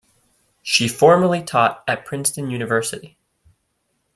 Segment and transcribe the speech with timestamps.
[0.63, 3.19] She formerly taught at Princeton University.